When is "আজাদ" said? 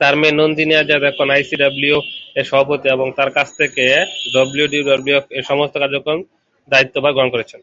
0.76-1.02